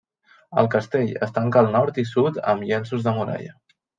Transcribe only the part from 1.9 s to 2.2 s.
i